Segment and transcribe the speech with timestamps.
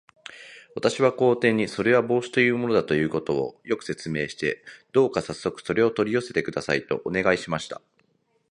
[0.73, 7.83] 私は皇帝に、それは帽子というものだということを、よく説明して、どうかさっそくそれを取り寄せてください、とお願いしました。